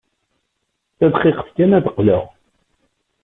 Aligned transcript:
Tadqiqt 0.97 1.47
kan 1.57 1.71
ad 1.77 1.81
d-qqleɣ. 1.85 2.23